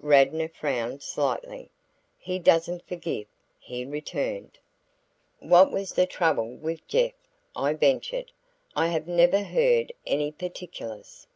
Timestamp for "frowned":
0.48-1.04